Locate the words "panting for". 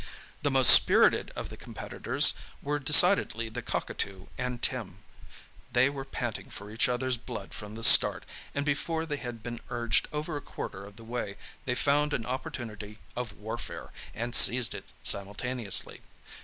6.05-6.71